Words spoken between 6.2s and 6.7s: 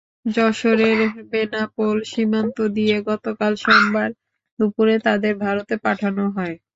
হয়।